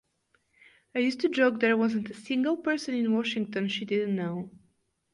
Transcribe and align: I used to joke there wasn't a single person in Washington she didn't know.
I 0.95 0.97
used 1.01 1.19
to 1.19 1.29
joke 1.29 1.59
there 1.59 1.77
wasn't 1.77 2.09
a 2.09 2.15
single 2.15 2.57
person 2.57 2.95
in 2.95 3.13
Washington 3.13 3.67
she 3.67 3.85
didn't 3.85 4.15
know. 4.15 4.49